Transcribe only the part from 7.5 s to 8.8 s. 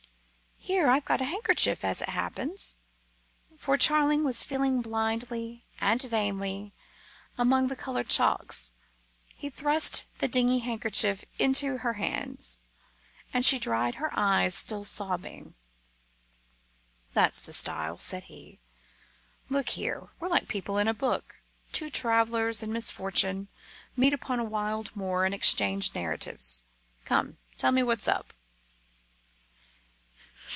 the coloured chalks.